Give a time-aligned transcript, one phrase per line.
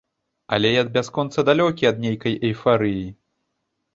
[0.55, 3.05] Але я бясконца далёкі ад нейкай эйфарыі.